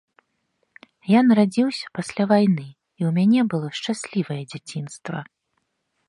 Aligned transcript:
Я 1.09 1.19
нарадзіўся 1.27 1.85
пасля 1.97 2.23
вайны, 2.31 2.65
і 3.01 3.05
ў 3.07 3.11
мяне 3.17 3.41
было 3.51 3.67
шчаслівае 3.81 4.39
дзяцінства. 4.55 5.17